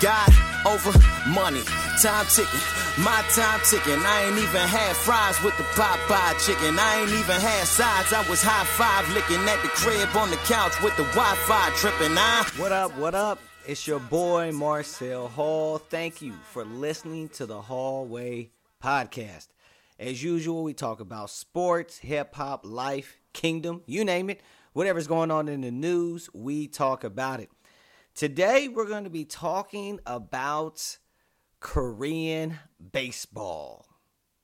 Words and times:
God 0.00 0.32
over 0.66 0.92
money, 1.28 1.60
time 2.00 2.24
ticking, 2.26 2.60
my 3.04 3.22
time 3.34 3.60
ticking. 3.68 4.00
I 4.00 4.24
ain't 4.26 4.38
even 4.38 4.66
had 4.66 4.96
fries 4.96 5.42
with 5.44 5.54
the 5.58 5.64
Popeye 5.76 6.44
chicken. 6.44 6.78
I 6.78 7.00
ain't 7.02 7.10
even 7.10 7.38
had 7.38 7.66
sides. 7.66 8.12
I 8.14 8.26
was 8.28 8.42
high 8.42 8.64
five 8.64 9.06
licking 9.12 9.46
at 9.46 9.60
the 9.62 9.68
crib 9.68 10.08
on 10.16 10.30
the 10.30 10.36
couch 10.48 10.72
with 10.82 10.96
the 10.96 11.04
Wi-Fi 11.04 11.70
tripping. 11.76 12.16
I 12.16 12.48
What 12.56 12.72
up, 12.72 12.96
what 12.96 13.14
up? 13.14 13.40
It's 13.66 13.86
your 13.86 14.00
boy 14.00 14.52
Marcel 14.52 15.28
Hall. 15.28 15.76
Thank 15.76 16.22
you 16.22 16.32
for 16.44 16.64
listening 16.64 17.28
to 17.30 17.44
the 17.44 17.60
Hallway 17.60 18.50
Podcast. 18.82 19.48
As 19.98 20.22
usual, 20.22 20.64
we 20.64 20.72
talk 20.72 21.00
about 21.00 21.28
sports, 21.28 21.98
hip 21.98 22.34
hop, 22.34 22.64
life, 22.64 23.18
kingdom, 23.34 23.82
you 23.84 24.06
name 24.06 24.30
it. 24.30 24.40
Whatever's 24.72 25.06
going 25.06 25.30
on 25.30 25.46
in 25.48 25.60
the 25.60 25.70
news, 25.70 26.30
we 26.32 26.68
talk 26.68 27.04
about 27.04 27.40
it. 27.40 27.50
Today, 28.14 28.68
we're 28.68 28.88
going 28.88 29.04
to 29.04 29.10
be 29.10 29.24
talking 29.24 30.00
about 30.04 30.98
Korean 31.60 32.58
baseball. 32.92 33.86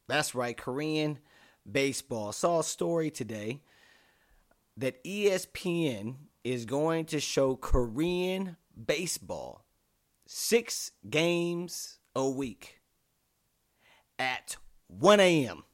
That's 0.09 0.35
right, 0.35 0.57
Korean 0.57 1.19
baseball. 1.71 2.33
Saw 2.33 2.61
a 2.61 2.65
story 2.65 3.11
today 3.11 3.63
that 4.77 5.03
ESPN 5.05 6.17
is 6.45 6.65
going 6.65 7.07
to 7.07 7.21
show 7.21 7.57
Korean 7.57 8.57
baseball 8.87 9.65
six 10.27 10.93
games 11.09 11.99
a 12.15 12.29
week 12.29 12.81
at 14.19 14.57
1 14.89 15.21
a.m. 15.21 15.65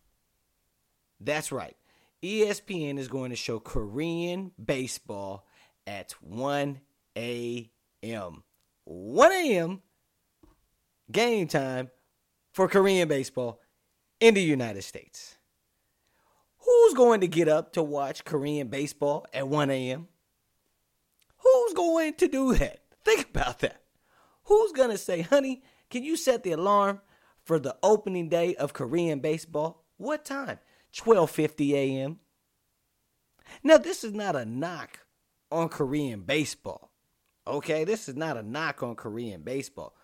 That's 1.21 1.53
right. 1.53 1.77
ESPN 2.23 2.99
is 2.99 3.09
going 3.09 3.31
to 3.31 3.37
show 3.37 3.61
Korean 3.61 4.53
baseball 4.65 5.47
at 5.87 6.13
1 6.21 6.81
a.m. 7.17 7.69
1 8.03 9.33
a.m. 9.33 9.83
game 11.11 11.47
time 11.47 11.91
for 12.53 12.69
Korean 12.69 13.09
baseball 13.09 13.61
in 14.21 14.35
the 14.35 14.43
United 14.43 14.83
States. 14.83 15.39
Who's 16.59 16.95
going 16.95 17.21
to 17.21 17.29
get 17.29 17.49
up 17.49 17.73
to 17.75 17.83
watch 17.83 18.25
Korean 18.25 18.69
baseball 18.69 19.27
at 19.33 19.49
1 19.49 19.71
a.m.? 19.71 20.09
Who's 21.39 21.75
going 21.75 22.15
to 22.15 22.29
do 22.29 22.55
that? 22.55 22.81
Think 23.05 23.31
about 23.31 23.61
that. 23.61 23.83
Who's 24.45 24.73
going 24.73 24.91
to 24.91 24.99
say, 24.99 25.23
honey, 25.23 25.63
can 25.91 26.05
you 26.05 26.17
set 26.17 26.43
the 26.43 26.53
alarm 26.53 27.01
for 27.45 27.59
the 27.59 27.77
opening 27.83 28.29
day 28.29 28.55
of 28.57 28.73
Korean 28.73 29.21
baseball? 29.21 29.85
What 29.97 30.25
time? 30.25 30.59
12:50 30.95 31.73
a.m. 31.73 32.21
Now, 33.63 33.79
this 33.79 34.05
is 34.05 34.13
not 34.13 34.37
a 34.37 34.45
knock 34.45 35.01
on 35.51 35.69
Korean 35.69 36.21
baseball. 36.23 36.92
Okay, 37.47 37.83
this 37.85 38.09
is 38.09 38.15
not 38.15 38.37
a 38.37 38.43
knock 38.43 38.83
on 38.83 38.95
Korean 38.95 39.43
baseball 39.43 39.97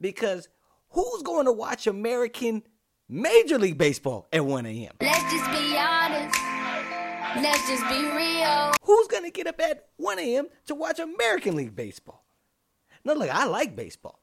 because 0.00 0.48
who's 0.90 1.22
going 1.22 1.46
to 1.46 1.52
watch 1.52 1.88
American 1.88 2.62
Major 3.08 3.58
League 3.58 3.78
Baseball 3.78 4.28
at 4.32 4.44
1 4.44 4.66
a.m.? 4.66 4.92
Let's 5.00 5.32
just 5.32 5.50
be 5.50 5.76
honest. 5.76 6.38
Let's 7.36 7.68
just 7.68 7.88
be 7.88 8.00
real. 8.16 8.72
Who's 8.82 9.08
going 9.08 9.24
to 9.24 9.30
get 9.30 9.48
up 9.48 9.60
at 9.60 9.88
1 9.96 10.18
a.m. 10.20 10.46
to 10.66 10.74
watch 10.76 11.00
American 11.00 11.56
League 11.56 11.74
Baseball? 11.74 12.24
Now, 13.04 13.14
look, 13.14 13.28
I 13.28 13.44
like 13.46 13.74
baseball. 13.74 14.20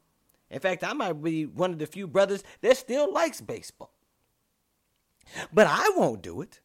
In 0.49 0.59
fact, 0.61 0.83
I 0.83 0.93
might 0.93 1.21
be 1.21 1.45
one 1.45 1.71
of 1.73 1.79
the 1.79 1.87
few 1.87 2.07
brothers 2.07 2.41
that 2.61 2.77
still 2.77 3.11
likes 3.11 3.41
baseball. 3.41 3.93
But 5.53 5.67
I 5.67 5.91
won't 5.97 6.21
do 6.21 6.41
it. 6.41 6.61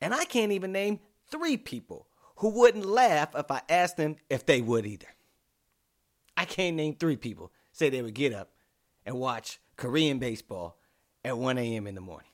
And 0.00 0.12
I 0.12 0.24
can't 0.24 0.52
even 0.52 0.72
name 0.72 0.98
three 1.30 1.56
people 1.56 2.08
who 2.36 2.50
wouldn't 2.50 2.84
laugh 2.84 3.30
if 3.36 3.50
I 3.50 3.62
asked 3.68 3.96
them 3.96 4.16
if 4.28 4.44
they 4.44 4.60
would 4.60 4.86
either. 4.86 5.08
I 6.40 6.46
can't 6.46 6.74
name 6.74 6.94
three 6.94 7.16
people 7.16 7.52
say 7.70 7.90
they 7.90 8.00
would 8.00 8.14
get 8.14 8.32
up 8.32 8.48
and 9.04 9.14
watch 9.20 9.60
Korean 9.76 10.18
baseball 10.18 10.78
at 11.22 11.36
1 11.36 11.58
a.m. 11.58 11.86
in 11.86 11.94
the 11.94 12.00
morning. 12.00 12.30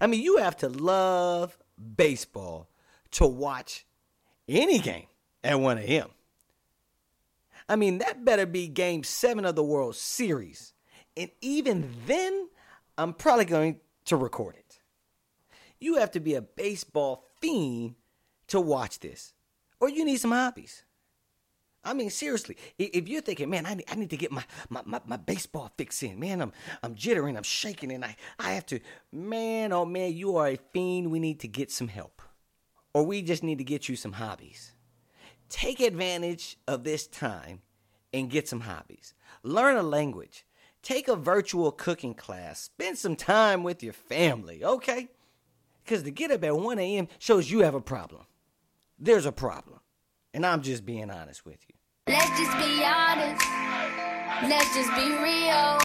I 0.00 0.06
mean, 0.06 0.22
you 0.22 0.36
have 0.36 0.56
to 0.58 0.68
love 0.68 1.58
baseball 1.96 2.70
to 3.10 3.26
watch 3.26 3.86
any 4.46 4.78
game 4.78 5.08
at 5.42 5.58
1 5.58 5.78
a.m. 5.78 6.10
I 7.68 7.74
mean, 7.74 7.98
that 7.98 8.24
better 8.24 8.46
be 8.46 8.68
game 8.68 9.02
seven 9.02 9.44
of 9.44 9.56
the 9.56 9.64
World 9.64 9.96
Series. 9.96 10.74
And 11.16 11.30
even 11.40 11.92
then, 12.06 12.50
I'm 12.96 13.14
probably 13.14 13.46
going 13.46 13.80
to 14.04 14.16
record 14.16 14.54
it. 14.54 14.78
You 15.80 15.96
have 15.96 16.12
to 16.12 16.20
be 16.20 16.34
a 16.34 16.42
baseball 16.42 17.24
fiend 17.40 17.96
to 18.46 18.60
watch 18.60 19.00
this, 19.00 19.32
or 19.80 19.88
you 19.88 20.04
need 20.04 20.18
some 20.18 20.30
hobbies. 20.30 20.84
I 21.84 21.94
mean, 21.94 22.10
seriously, 22.10 22.56
if 22.78 23.08
you're 23.08 23.22
thinking, 23.22 23.50
man, 23.50 23.64
I 23.64 23.74
need, 23.74 23.84
I 23.88 23.94
need 23.94 24.10
to 24.10 24.16
get 24.16 24.32
my, 24.32 24.44
my, 24.68 24.82
my, 24.84 25.00
my 25.06 25.16
baseball 25.16 25.72
fix 25.78 26.02
in, 26.02 26.18
man, 26.18 26.42
I'm 26.42 26.52
I'm 26.82 26.94
jittering, 26.94 27.36
I'm 27.36 27.42
shaking, 27.44 27.92
and 27.92 28.04
I, 28.04 28.16
I 28.38 28.52
have 28.52 28.66
to, 28.66 28.80
man, 29.12 29.72
oh 29.72 29.84
man, 29.84 30.12
you 30.12 30.36
are 30.36 30.48
a 30.48 30.58
fiend. 30.72 31.10
We 31.10 31.20
need 31.20 31.40
to 31.40 31.48
get 31.48 31.70
some 31.70 31.88
help, 31.88 32.20
or 32.92 33.04
we 33.04 33.22
just 33.22 33.42
need 33.42 33.58
to 33.58 33.64
get 33.64 33.88
you 33.88 33.96
some 33.96 34.12
hobbies. 34.12 34.72
Take 35.48 35.80
advantage 35.80 36.58
of 36.66 36.84
this 36.84 37.06
time 37.06 37.62
and 38.12 38.30
get 38.30 38.48
some 38.48 38.60
hobbies. 38.60 39.14
Learn 39.42 39.76
a 39.76 39.82
language. 39.82 40.44
Take 40.82 41.08
a 41.08 41.16
virtual 41.16 41.72
cooking 41.72 42.14
class. 42.14 42.60
Spend 42.60 42.98
some 42.98 43.16
time 43.16 43.62
with 43.62 43.82
your 43.82 43.92
family, 43.92 44.64
okay? 44.64 45.08
Because 45.84 46.02
to 46.02 46.10
get 46.10 46.30
up 46.30 46.44
at 46.44 46.56
1 46.56 46.78
a.m. 46.78 47.08
shows 47.18 47.50
you 47.50 47.60
have 47.60 47.74
a 47.74 47.80
problem. 47.80 48.26
There's 48.98 49.26
a 49.26 49.32
problem. 49.32 49.80
And 50.38 50.46
I'm 50.46 50.62
just 50.62 50.86
being 50.86 51.10
honest 51.10 51.44
with 51.44 51.58
you. 51.66 51.74
Let's 52.06 52.38
just 52.38 52.56
be 52.58 52.84
honest. 52.84 53.44
Let's 54.48 54.72
just 54.72 54.94
be 54.94 55.10
real. 55.20 55.80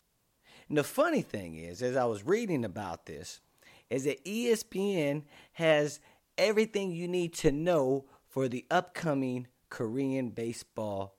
And 0.69 0.78
the 0.78 0.84
funny 0.84 1.24
thing 1.24 1.56
is, 1.56 1.81
as 1.81 1.96
I 1.96 2.06
was 2.06 2.24
reading 2.24 2.63
about 2.63 3.08
this, 3.08 3.42
is 3.90 4.03
that 4.03 4.24
ESPN 4.24 5.24
has 5.53 6.00
everything 6.38 6.92
you 6.92 7.08
need 7.08 7.34
to 7.34 7.52
know 7.52 8.06
for 8.30 8.47
the 8.47 8.63
upcoming 8.69 9.47
Korean 9.72 10.30
baseball 10.30 11.18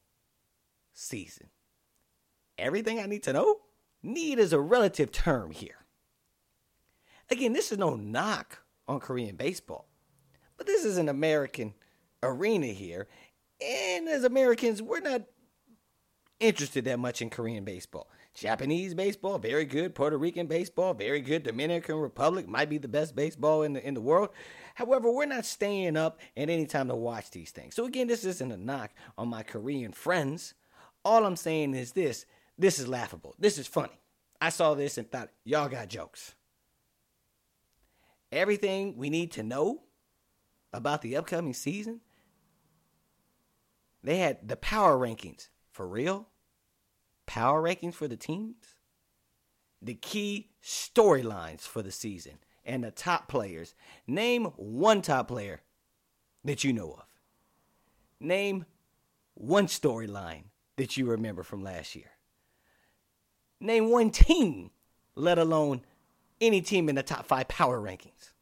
season. 0.93 1.49
Everything 2.57 3.01
I 3.01 3.07
need 3.07 3.25
to 3.25 3.33
know? 3.33 3.63
Need 4.01 4.39
is 4.39 4.53
a 4.53 4.61
relative 4.61 5.11
term 5.11 5.51
here. 5.51 5.87
Again, 7.29 7.53
this 7.53 7.73
is 7.73 7.79
no 7.79 7.97
knock 7.97 8.61
on 8.87 9.01
Korean 9.01 9.35
baseball, 9.35 9.89
but 10.57 10.69
this 10.69 10.85
is 10.85 10.99
an 10.99 11.09
American 11.09 11.75
arena 12.25 12.67
here. 12.67 13.09
And 13.61 14.09
as 14.09 14.25
Americans, 14.25 14.83
we're 14.83 15.01
not 15.01 15.23
interested 16.41 16.85
that 16.85 16.99
much 16.99 17.23
in 17.23 17.31
Korean 17.31 17.65
baseball. 17.65 18.09
Japanese 18.35 18.95
baseball, 18.95 19.39
very 19.39 19.65
good. 19.65 19.95
Puerto 19.95 20.19
Rican 20.19 20.49
baseball, 20.49 20.93
very 20.93 21.21
good. 21.21 21.45
Dominican 21.45 21.97
Republic 21.97 22.49
might 22.49 22.69
be 22.69 22.79
the 22.79 22.89
best 22.89 23.15
baseball 23.15 23.63
in 23.63 23.75
the 23.75 23.87
in 23.87 23.95
the 23.95 24.01
world. 24.01 24.31
However, 24.75 25.11
we're 25.13 25.25
not 25.27 25.47
staying 25.47 25.97
up 25.97 26.19
at 26.37 26.51
any 26.51 26.67
time 26.67 26.89
to 26.89 26.97
watch 26.97 27.31
these 27.31 27.53
things. 27.53 27.77
So 27.77 27.85
again, 27.85 28.09
this 28.09 28.25
isn't 28.25 28.51
a 28.53 28.57
knock 28.57 28.91
on 29.17 29.29
my 29.29 29.45
Korean 29.45 29.93
friends. 29.93 30.55
All 31.05 31.25
I'm 31.25 31.37
saying 31.37 31.75
is 31.75 31.93
this: 31.93 32.27
this 32.59 32.81
is 32.81 32.89
laughable. 32.89 33.37
This 33.39 33.57
is 33.57 33.69
funny. 33.69 34.01
I 34.41 34.49
saw 34.49 34.75
this 34.75 34.99
and 34.99 35.11
thought, 35.11 35.31
y'all 35.45 35.69
got 35.69 35.89
jokes. 35.89 36.35
Everything 38.33 38.97
we 38.97 39.11
need 39.11 39.31
to 39.33 39.43
know 39.45 39.83
about 40.73 41.03
the 41.03 41.17
upcoming 41.17 41.55
season. 41.55 42.01
They 44.05 44.19
had 44.19 44.47
the 44.47 44.57
power 44.57 44.99
rankings 44.99 45.49
for 45.73 45.89
real 45.89 46.29
power 47.27 47.63
rankings 47.63 47.95
for 47.95 48.07
the 48.07 48.19
teams, 48.19 48.77
the 49.81 49.95
key 49.95 50.51
storylines 50.63 51.63
for 51.63 51.83
the 51.83 51.91
season, 51.91 52.35
and 52.67 52.85
the 52.85 52.91
top 52.91 53.29
players. 53.29 53.75
Name 54.07 54.45
one 54.57 55.01
top 55.01 55.29
player 55.29 55.63
that 56.45 56.65
you 56.65 56.73
know 56.73 56.93
of. 56.93 57.07
Name 58.21 58.67
one 59.33 59.67
storyline 59.67 60.45
that 60.77 60.97
you 60.97 61.07
remember 61.07 61.43
from 61.43 61.63
last 61.63 61.97
year. 61.97 62.11
Name 63.59 63.91
one 63.91 64.11
team, 64.11 64.71
let 65.15 65.39
alone 65.39 65.81
any 66.41 66.61
team 66.61 66.91
in 66.91 66.95
the 66.95 67.03
top 67.03 67.27
five 67.27 67.49
power 67.49 67.81
rankings. 67.81 68.33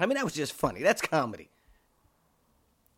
I 0.00 0.06
mean, 0.06 0.16
that 0.16 0.24
was 0.24 0.34
just 0.34 0.52
funny. 0.52 0.82
That's 0.82 1.00
comedy. 1.00 1.50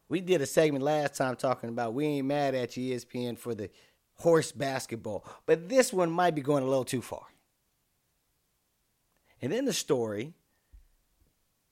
We 0.08 0.20
did 0.20 0.40
a 0.40 0.46
segment 0.46 0.84
last 0.84 1.14
time 1.14 1.36
talking 1.36 1.68
about 1.68 1.94
we 1.94 2.06
ain't 2.06 2.26
mad 2.26 2.54
at 2.54 2.76
you, 2.76 2.94
ESPN, 2.94 3.38
for 3.38 3.54
the 3.54 3.70
horse 4.14 4.52
basketball, 4.52 5.24
but 5.46 5.68
this 5.68 5.92
one 5.92 6.10
might 6.10 6.34
be 6.34 6.40
going 6.40 6.62
a 6.64 6.66
little 6.66 6.84
too 6.84 7.02
far. 7.02 7.26
And 9.40 9.52
then 9.52 9.64
the 9.64 9.72
story 9.72 10.34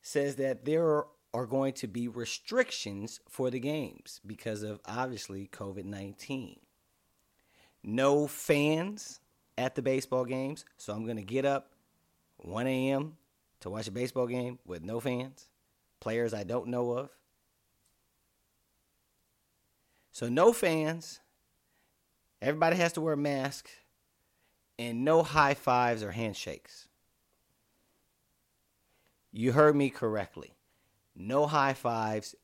says 0.02 0.36
that 0.36 0.64
there 0.64 1.04
are 1.34 1.46
going 1.46 1.72
to 1.74 1.88
be 1.88 2.08
restrictions 2.08 3.20
for 3.28 3.50
the 3.50 3.58
games 3.58 4.20
because 4.24 4.62
of 4.62 4.80
obviously 4.86 5.48
COVID 5.52 5.84
19. 5.84 6.56
No 7.82 8.26
fans 8.26 9.20
at 9.58 9.74
the 9.74 9.82
baseball 9.82 10.24
games, 10.24 10.64
so 10.76 10.92
I'm 10.92 11.04
going 11.04 11.16
to 11.16 11.22
get 11.22 11.44
up 11.44 11.72
1 12.38 12.66
a.m. 12.66 13.16
to 13.60 13.70
watch 13.70 13.88
a 13.88 13.92
baseball 13.92 14.26
game 14.26 14.58
with 14.64 14.82
no 14.82 15.00
fans, 15.00 15.48
players 16.00 16.34
I 16.34 16.44
don't 16.44 16.68
know 16.68 16.92
of. 16.92 17.10
So, 20.16 20.30
no 20.30 20.54
fans 20.54 21.20
Everybody 22.40 22.76
has 22.76 22.94
to 22.94 23.02
wear 23.02 23.12
a 23.12 23.18
mask 23.18 23.68
and 24.78 25.04
no 25.04 25.22
high 25.22 25.52
fives 25.52 26.02
or 26.02 26.10
handshakes. 26.10 26.88
You 29.30 29.52
heard 29.52 29.76
me 29.76 29.90
correctly. 29.90 30.54
No 31.14 31.46
high 31.46 31.74
fives, 31.74 32.34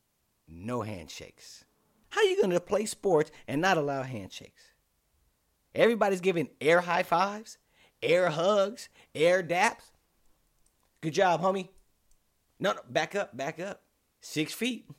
no 0.47 0.83
handshakes. 0.83 1.65
How 2.11 2.21
are 2.21 2.25
you 2.25 2.37
going 2.37 2.51
to 2.51 2.61
play 2.61 2.85
sports 2.85 3.31
and 3.49 3.63
not 3.63 3.79
allow 3.79 4.03
handshakes? 4.03 4.65
Everybody's 5.75 6.21
giving 6.21 6.51
air 6.61 6.83
high 6.83 7.05
fives, 7.05 7.57
air 8.03 8.29
hugs, 8.29 8.91
air 9.15 9.43
daps. 9.43 9.93
Good 11.01 11.15
job, 11.15 11.41
homie. 11.41 11.71
No, 12.61 12.73
no, 12.75 12.81
back 12.91 13.15
up, 13.15 13.35
back 13.35 13.59
up. 13.59 13.81
Six 14.21 14.53
feet. 14.53 14.91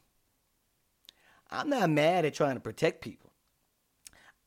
I'm 1.53 1.69
not 1.69 1.89
mad 1.89 2.25
at 2.25 2.33
trying 2.33 2.55
to 2.55 2.59
protect 2.59 3.01
people. 3.01 3.31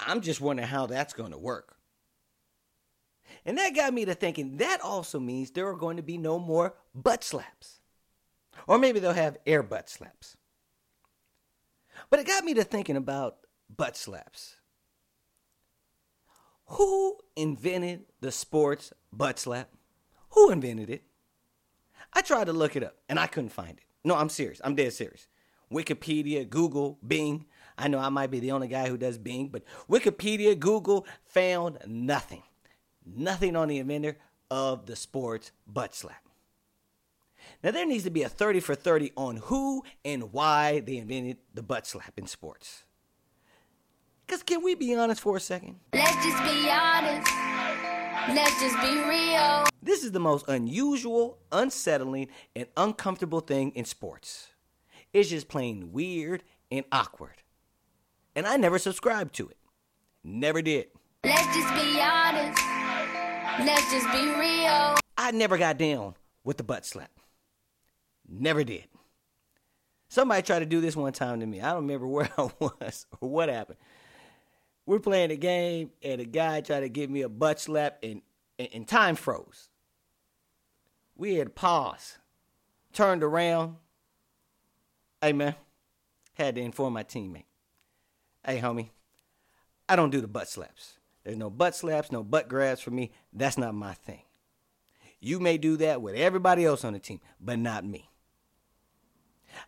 I'm 0.00 0.20
just 0.20 0.40
wondering 0.40 0.68
how 0.68 0.86
that's 0.86 1.14
going 1.14 1.30
to 1.30 1.38
work. 1.38 1.76
And 3.44 3.56
that 3.58 3.74
got 3.74 3.94
me 3.94 4.04
to 4.04 4.14
thinking 4.14 4.56
that 4.58 4.80
also 4.82 5.20
means 5.20 5.50
there 5.50 5.68
are 5.68 5.76
going 5.76 5.96
to 5.98 6.02
be 6.02 6.18
no 6.18 6.38
more 6.38 6.74
butt 6.94 7.22
slaps. 7.22 7.80
Or 8.66 8.78
maybe 8.78 8.98
they'll 8.98 9.12
have 9.12 9.38
air 9.46 9.62
butt 9.62 9.88
slaps. 9.88 10.36
But 12.10 12.20
it 12.20 12.26
got 12.26 12.44
me 12.44 12.54
to 12.54 12.64
thinking 12.64 12.96
about 12.96 13.36
butt 13.74 13.96
slaps. 13.96 14.56
Who 16.70 17.18
invented 17.36 18.06
the 18.20 18.32
sports 18.32 18.92
butt 19.12 19.38
slap? 19.38 19.70
Who 20.30 20.50
invented 20.50 20.90
it? 20.90 21.04
I 22.12 22.22
tried 22.22 22.46
to 22.46 22.52
look 22.52 22.74
it 22.74 22.82
up 22.82 22.96
and 23.08 23.18
I 23.18 23.28
couldn't 23.28 23.50
find 23.50 23.78
it. 23.78 23.84
No, 24.04 24.16
I'm 24.16 24.28
serious. 24.28 24.60
I'm 24.64 24.74
dead 24.74 24.92
serious. 24.92 25.28
Wikipedia, 25.72 26.48
Google, 26.48 26.98
Bing. 27.06 27.46
I 27.78 27.88
know 27.88 27.98
I 27.98 28.08
might 28.08 28.30
be 28.30 28.40
the 28.40 28.52
only 28.52 28.68
guy 28.68 28.88
who 28.88 28.96
does 28.96 29.18
Bing, 29.18 29.48
but 29.48 29.62
Wikipedia, 29.90 30.58
Google 30.58 31.06
found 31.24 31.78
nothing. 31.86 32.42
Nothing 33.04 33.56
on 33.56 33.68
the 33.68 33.78
inventor 33.78 34.16
of 34.50 34.86
the 34.86 34.96
sports 34.96 35.52
butt 35.66 35.94
slap. 35.94 36.22
Now, 37.62 37.70
there 37.70 37.86
needs 37.86 38.04
to 38.04 38.10
be 38.10 38.22
a 38.22 38.28
30 38.28 38.60
for 38.60 38.74
30 38.74 39.12
on 39.16 39.36
who 39.36 39.82
and 40.04 40.32
why 40.32 40.80
they 40.80 40.96
invented 40.96 41.38
the 41.54 41.62
butt 41.62 41.86
slap 41.86 42.12
in 42.16 42.26
sports. 42.26 42.84
Because 44.26 44.42
can 44.42 44.62
we 44.62 44.74
be 44.74 44.94
honest 44.94 45.20
for 45.20 45.36
a 45.36 45.40
second? 45.40 45.76
Let's 45.92 46.14
just 46.24 46.42
be 46.42 46.68
honest. 46.68 47.30
Let's 48.28 48.60
just 48.60 48.80
be 48.80 48.98
real. 49.08 49.64
This 49.80 50.02
is 50.02 50.10
the 50.10 50.18
most 50.18 50.48
unusual, 50.48 51.38
unsettling, 51.52 52.28
and 52.56 52.66
uncomfortable 52.76 53.40
thing 53.40 53.70
in 53.70 53.84
sports. 53.84 54.48
It's 55.16 55.30
just 55.30 55.48
plain 55.48 55.92
weird 55.92 56.42
and 56.70 56.84
awkward. 56.92 57.42
And 58.34 58.46
I 58.46 58.58
never 58.58 58.78
subscribed 58.78 59.34
to 59.36 59.48
it. 59.48 59.56
Never 60.22 60.60
did. 60.60 60.88
Let's 61.24 61.56
just 61.56 61.72
be 61.72 61.98
honest. 62.02 62.60
Let's 63.60 63.90
just 63.90 64.12
be 64.12 64.28
real. 64.38 64.94
I 65.16 65.30
never 65.32 65.56
got 65.56 65.78
down 65.78 66.16
with 66.44 66.58
the 66.58 66.64
butt 66.64 66.84
slap. 66.84 67.10
Never 68.28 68.62
did. 68.62 68.84
Somebody 70.10 70.42
tried 70.42 70.58
to 70.58 70.66
do 70.66 70.82
this 70.82 70.94
one 70.94 71.14
time 71.14 71.40
to 71.40 71.46
me. 71.46 71.62
I 71.62 71.72
don't 71.72 71.86
remember 71.86 72.06
where 72.08 72.28
I 72.36 72.50
was 72.60 73.06
or 73.18 73.30
what 73.30 73.48
happened. 73.48 73.78
We're 74.84 74.98
playing 74.98 75.30
a 75.30 75.36
game, 75.36 75.92
and 76.02 76.20
a 76.20 76.26
guy 76.26 76.60
tried 76.60 76.80
to 76.80 76.90
give 76.90 77.08
me 77.08 77.22
a 77.22 77.30
butt 77.30 77.58
slap, 77.58 78.00
and, 78.02 78.20
and, 78.58 78.68
and 78.74 78.86
time 78.86 79.16
froze. 79.16 79.70
We 81.16 81.36
had 81.36 81.46
to 81.46 81.52
pause, 81.54 82.18
turned 82.92 83.24
around. 83.24 83.76
Hey, 85.20 85.32
man, 85.32 85.54
had 86.34 86.54
to 86.56 86.60
inform 86.60 86.92
my 86.92 87.04
teammate. 87.04 87.46
Hey, 88.44 88.60
homie, 88.60 88.90
I 89.88 89.96
don't 89.96 90.10
do 90.10 90.20
the 90.20 90.28
butt 90.28 90.48
slaps. 90.48 90.98
There's 91.24 91.36
no 91.36 91.50
butt 91.50 91.74
slaps, 91.74 92.12
no 92.12 92.22
butt 92.22 92.48
grabs 92.48 92.80
for 92.80 92.90
me. 92.90 93.12
That's 93.32 93.58
not 93.58 93.74
my 93.74 93.94
thing. 93.94 94.22
You 95.18 95.40
may 95.40 95.58
do 95.58 95.76
that 95.78 96.02
with 96.02 96.14
everybody 96.14 96.64
else 96.64 96.84
on 96.84 96.92
the 96.92 96.98
team, 96.98 97.20
but 97.40 97.58
not 97.58 97.84
me. 97.84 98.10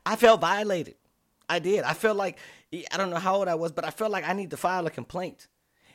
I 0.04 0.16
felt 0.16 0.40
violated. 0.40 0.94
I 1.48 1.58
did. 1.58 1.82
I 1.82 1.94
felt 1.94 2.16
like 2.16 2.38
I 2.92 2.96
don't 2.96 3.10
know 3.10 3.16
how 3.16 3.36
old 3.36 3.48
I 3.48 3.54
was, 3.54 3.72
but 3.72 3.84
I 3.84 3.90
felt 3.90 4.12
like 4.12 4.28
I 4.28 4.34
need 4.34 4.50
to 4.50 4.56
file 4.56 4.86
a 4.86 4.90
complaint. 4.90 5.48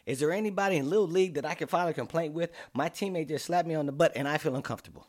Is 0.05 0.19
there 0.19 0.31
anybody 0.31 0.77
in 0.77 0.89
Little 0.89 1.07
League 1.07 1.35
that 1.35 1.45
I 1.45 1.53
can 1.53 1.67
file 1.67 1.87
a 1.87 1.93
complaint 1.93 2.33
with? 2.33 2.51
My 2.73 2.89
teammate 2.89 3.29
just 3.29 3.45
slapped 3.45 3.67
me 3.67 3.75
on 3.75 3.85
the 3.85 3.91
butt 3.91 4.11
and 4.15 4.27
I 4.27 4.37
feel 4.37 4.55
uncomfortable. 4.55 5.07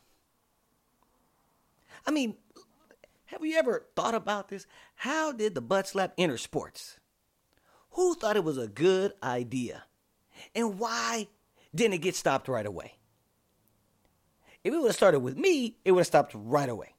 I 2.05 2.11
mean, 2.11 2.37
have 3.25 3.43
you 3.43 3.57
ever 3.57 3.87
thought 3.95 4.15
about 4.15 4.49
this? 4.49 4.67
How 4.95 5.31
did 5.31 5.55
the 5.55 5.61
butt 5.61 5.87
slap 5.87 6.13
enter 6.17 6.37
sports? 6.37 6.99
Who 7.91 8.15
thought 8.15 8.35
it 8.35 8.43
was 8.43 8.57
a 8.57 8.67
good 8.67 9.13
idea? 9.23 9.85
And 10.53 10.79
why 10.79 11.27
didn't 11.73 11.95
it 11.95 12.01
get 12.01 12.15
stopped 12.15 12.47
right 12.47 12.65
away? 12.65 12.95
If 14.63 14.73
it 14.73 14.77
would 14.77 14.87
have 14.87 14.95
started 14.95 15.19
with 15.19 15.37
me, 15.37 15.77
it 15.85 15.91
would 15.91 16.01
have 16.01 16.07
stopped 16.07 16.33
right 16.35 16.69
away. 16.69 16.95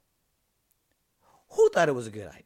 Who 1.50 1.68
thought 1.70 1.88
it 1.88 1.94
was 1.94 2.06
a 2.06 2.12
good 2.12 2.28
idea? 2.28 2.42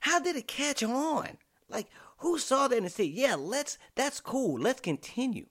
How 0.00 0.20
did 0.20 0.36
it 0.36 0.46
catch 0.46 0.82
on? 0.82 1.38
Like, 1.68 1.88
who 2.18 2.38
saw 2.38 2.68
that 2.68 2.78
and 2.78 2.90
said, 2.90 3.06
yeah, 3.06 3.34
let's, 3.34 3.78
that's 3.94 4.20
cool, 4.20 4.60
let's 4.60 4.80
continue? 4.80 5.46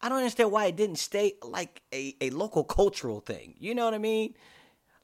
I 0.00 0.08
don't 0.08 0.18
understand 0.18 0.50
why 0.50 0.66
it 0.66 0.76
didn't 0.76 0.96
stay 0.96 1.34
like 1.42 1.82
a, 1.92 2.16
a 2.20 2.30
local 2.30 2.64
cultural 2.64 3.20
thing. 3.20 3.54
You 3.58 3.74
know 3.74 3.84
what 3.84 3.94
I 3.94 3.98
mean? 3.98 4.34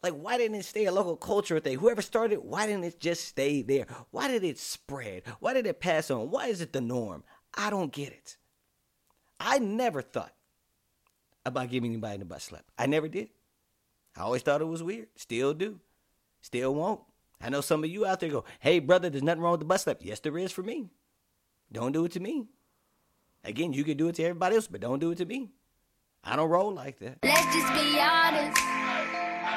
Like, 0.06 0.22
why 0.22 0.38
didn't 0.38 0.58
it 0.58 0.64
stay 0.64 0.84
a 0.84 0.92
local 0.92 1.16
cultural 1.16 1.60
thing? 1.60 1.78
Whoever 1.78 2.00
started, 2.00 2.38
why 2.38 2.68
didn't 2.68 2.84
it 2.84 3.00
just 3.00 3.24
stay 3.24 3.62
there? 3.62 3.86
Why 4.12 4.28
did 4.28 4.44
it 4.44 4.56
spread? 4.56 5.24
Why 5.40 5.52
did 5.52 5.66
it 5.66 5.80
pass 5.80 6.12
on? 6.12 6.30
Why 6.30 6.46
is 6.46 6.60
it 6.60 6.72
the 6.72 6.80
norm? 6.80 7.24
I 7.54 7.70
don't 7.70 7.92
get 7.92 8.12
it. 8.12 8.36
I 9.40 9.58
never 9.58 10.02
thought 10.02 10.32
about 11.44 11.70
giving 11.70 11.90
anybody 11.90 12.18
the 12.18 12.24
butt 12.24 12.40
slap. 12.40 12.64
I 12.78 12.86
never 12.86 13.08
did. 13.08 13.30
I 14.16 14.20
always 14.20 14.42
thought 14.42 14.60
it 14.60 14.66
was 14.66 14.80
weird. 14.80 15.08
Still 15.16 15.54
do. 15.54 15.80
Still 16.40 16.72
won't. 16.76 17.00
I 17.40 17.48
know 17.48 17.60
some 17.60 17.82
of 17.82 17.90
you 17.90 18.06
out 18.06 18.20
there 18.20 18.30
go, 18.30 18.44
hey, 18.60 18.78
brother, 18.78 19.10
there's 19.10 19.24
nothing 19.24 19.42
wrong 19.42 19.54
with 19.54 19.60
the 19.60 19.66
butt 19.66 19.80
slap. 19.80 19.98
Yes, 20.02 20.20
there 20.20 20.38
is 20.38 20.52
for 20.52 20.62
me. 20.62 20.88
Don't 21.72 21.90
do 21.90 22.04
it 22.04 22.12
to 22.12 22.20
me. 22.20 22.46
Again, 23.42 23.72
you 23.72 23.82
can 23.82 23.96
do 23.96 24.06
it 24.06 24.14
to 24.14 24.22
everybody 24.22 24.54
else, 24.54 24.68
but 24.68 24.80
don't 24.80 25.00
do 25.00 25.10
it 25.10 25.18
to 25.18 25.24
me. 25.24 25.50
I 26.22 26.36
don't 26.36 26.48
roll 26.48 26.72
like 26.72 27.00
that. 27.00 27.18
Let's 27.24 27.52
just 27.52 27.72
be 27.72 27.98
honest. 27.98 28.85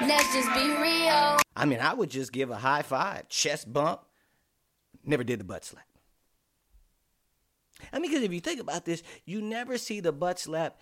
Let's 0.02 0.34
just 0.34 0.54
be 0.54 0.70
real. 0.70 1.40
I 1.56 1.66
mean, 1.66 1.80
I 1.80 1.94
would 1.94 2.10
just 2.10 2.32
give 2.32 2.52
a 2.52 2.56
high 2.56 2.84
five, 2.84 3.28
chest 3.28 3.72
bump. 3.72 4.02
Never 5.04 5.24
did 5.24 5.40
the 5.40 5.44
butt 5.44 5.66
slap. 5.66 5.86
I 7.92 8.00
mean, 8.00 8.12
because 8.12 8.24
if 8.24 8.34
you 8.34 8.40
think 8.40 8.60
about 8.60 8.86
this, 8.86 9.04
you 9.26 9.42
never 9.42 9.78
see 9.78 10.00
the 10.00 10.12
butt 10.12 10.40
slap 10.40 10.80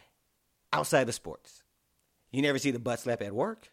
outside 0.74 1.08
of 1.08 1.16
sports. 1.16 1.64
You 2.32 2.42
never 2.42 2.60
see 2.60 2.72
the 2.72 2.80
butt 2.80 3.00
slap 3.00 3.22
at 3.22 3.34
work. 3.34 3.72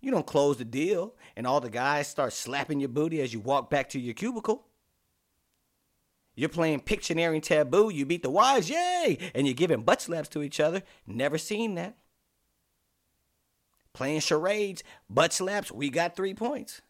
You 0.00 0.10
don't 0.10 0.26
close 0.26 0.58
the 0.58 0.64
deal 0.64 1.14
and 1.36 1.46
all 1.46 1.60
the 1.60 1.70
guys 1.70 2.08
start 2.08 2.32
slapping 2.32 2.80
your 2.80 2.90
booty 2.90 3.20
as 3.20 3.32
you 3.32 3.40
walk 3.40 3.70
back 3.70 3.88
to 3.90 4.00
your 4.00 4.14
cubicle. 4.14 4.66
You're 6.36 6.48
playing 6.48 6.80
Pictionary 6.80 7.34
and 7.34 7.42
Taboo, 7.42 7.90
you 7.90 8.04
beat 8.04 8.22
the 8.22 8.30
wives, 8.30 8.68
yay! 8.68 9.18
And 9.34 9.46
you're 9.46 9.54
giving 9.54 9.82
butt 9.82 10.02
slaps 10.02 10.28
to 10.30 10.42
each 10.42 10.58
other. 10.60 10.82
Never 11.06 11.38
seen 11.38 11.76
that. 11.76 11.96
Playing 13.94 14.20
charades, 14.20 14.82
butt 15.08 15.32
slaps, 15.32 15.72
we 15.72 15.88
got 15.88 16.16
three 16.16 16.34
points. 16.34 16.82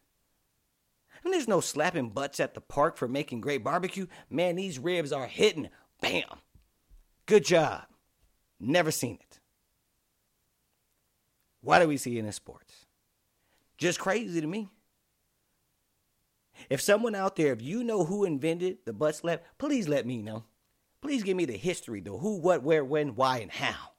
And 1.23 1.33
there's 1.33 1.49
no 1.49 1.61
slapping 1.61 2.11
butts 2.11 2.41
at 2.41 2.55
the 2.55 2.61
park 2.61 2.97
for 2.97 3.07
making 3.07 3.41
great 3.41 3.63
barbecue. 3.63 4.07
Man, 4.29 4.57
these 4.57 4.79
ribs 4.79 5.13
are 5.13 5.27
hitting. 5.27 5.69
Bam. 6.01 6.25
Good 7.27 7.45
job. 7.45 7.85
Never 8.59 8.91
seen 8.91 9.19
it. 9.21 9.41
Why 11.61 11.79
do 11.79 11.89
we 11.89 11.97
see 11.97 12.19
it 12.19 12.25
in 12.25 12.33
sports? 12.33 12.87
Just 13.79 13.99
crazy 13.99 14.41
to 14.41 14.47
me. 14.47 14.69
If 16.71 16.81
someone 16.81 17.15
out 17.15 17.37
there, 17.37 17.53
if 17.53 17.63
you 17.63 17.85
know 17.85 18.05
who 18.05 18.25
invented 18.25 18.79
the 18.85 18.93
butt 18.93 19.17
slap, 19.17 19.45
please 19.59 19.89
let 19.89 20.07
me 20.07 20.23
know. 20.23 20.45
Please 21.01 21.23
give 21.23 21.37
me 21.37 21.45
the 21.45 21.57
history, 21.57 22.01
the 22.01 22.13
who, 22.13 22.39
what, 22.39 22.63
where, 22.63 22.85
when, 22.85 23.15
why, 23.15 23.39
and 23.39 23.51
how. 23.51 23.94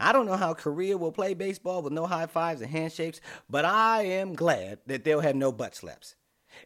I 0.00 0.12
don't 0.12 0.26
know 0.26 0.36
how 0.36 0.54
Korea 0.54 0.96
will 0.96 1.12
play 1.12 1.34
baseball 1.34 1.82
with 1.82 1.92
no 1.92 2.06
high 2.06 2.26
fives 2.26 2.60
and 2.60 2.70
handshakes, 2.70 3.20
but 3.50 3.64
I 3.64 4.02
am 4.02 4.34
glad 4.34 4.78
that 4.86 5.04
they'll 5.04 5.20
have 5.20 5.36
no 5.36 5.50
butt 5.50 5.74
slaps. 5.74 6.14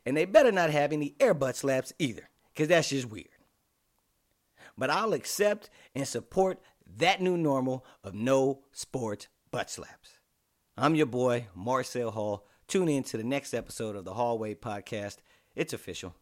And 0.05 0.17
they 0.17 0.25
better 0.25 0.53
not 0.53 0.71
have 0.71 0.93
any 0.93 1.15
air 1.19 1.35
butt 1.35 1.57
slaps 1.57 1.93
either, 1.99 2.29
because 2.53 2.69
that's 2.69 2.91
just 2.91 3.11
weird. 3.11 3.29
But 4.77 4.91
I'll 4.91 5.13
accept 5.13 5.71
and 5.95 6.07
support 6.07 6.61
that 6.97 7.21
new 7.21 7.37
normal 7.37 7.85
of 8.05 8.15
no 8.15 8.61
sports 8.73 9.29
butt 9.51 9.71
slaps. 9.71 10.19
I'm 10.77 10.95
your 10.95 11.07
boy, 11.07 11.47
Marcel 11.55 12.11
Hall. 12.11 12.47
Tune 12.69 12.89
in 12.89 13.03
to 13.05 13.17
the 13.17 13.25
next 13.25 13.53
episode 13.53 13.97
of 13.97 14.05
the 14.05 14.15
Hallway 14.15 14.55
Podcast. 14.55 15.19
It's 15.55 15.75
official. 15.75 16.15